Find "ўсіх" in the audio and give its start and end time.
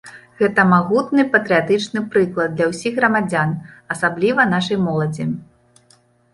2.73-2.93